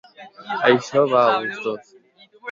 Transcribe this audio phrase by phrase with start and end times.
[0.69, 1.93] Això va a gustos.